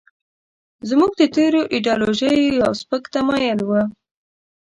زموږ 0.89 1.11
د 1.17 1.21
تېرو 1.35 1.61
ایډیالوژیو 1.73 2.43
یو 2.61 2.71
سپک 2.81 3.03
تمایل 3.15 3.59
و. 3.67 3.71